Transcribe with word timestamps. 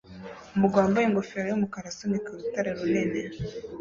Umugabo 0.55 0.81
wambaye 0.83 1.05
ingofero 1.07 1.45
yumukara 1.47 1.87
asunika 1.89 2.27
urutare 2.29 2.69
runini 2.77 3.21